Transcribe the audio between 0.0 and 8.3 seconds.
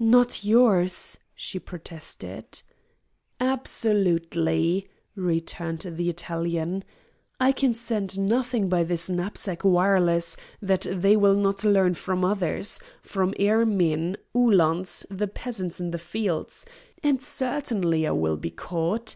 "Not yours!" she protested. "Absolutely!" returned the Italian. "I can send